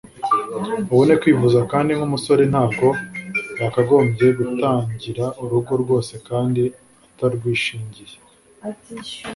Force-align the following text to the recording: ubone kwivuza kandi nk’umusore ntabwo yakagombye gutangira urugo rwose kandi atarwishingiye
ubone 0.91 1.13
kwivuza 1.21 1.59
kandi 1.71 1.91
nk’umusore 1.97 2.43
ntabwo 2.51 2.87
yakagombye 3.63 4.27
gutangira 4.37 5.25
urugo 5.43 5.73
rwose 5.83 6.13
kandi 6.27 6.63
atarwishingiye 7.07 8.15